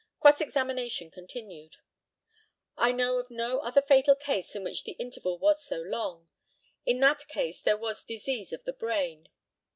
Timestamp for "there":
7.61-7.77